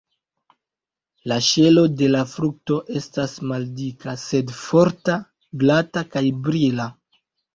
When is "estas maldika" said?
3.01-4.15